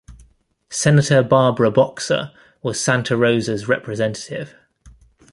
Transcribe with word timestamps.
Senator 0.71 1.21
Barbara 1.21 1.69
Boxer 1.69 2.31
was 2.63 2.81
Santa 2.83 3.15
Rosa's 3.15 3.67
representative. 3.67 4.55